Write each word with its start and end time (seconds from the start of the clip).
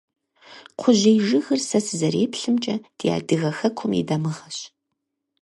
Кхъужьей 0.77 1.17
жыгыр, 1.27 1.59
сэ 1.69 1.79
сызэреплъымкӀэ, 1.85 2.75
ди 2.97 3.07
адыгэ 3.17 3.51
хэкум 3.57 3.91
и 3.99 4.01
дамыгъэщ. 4.07 4.57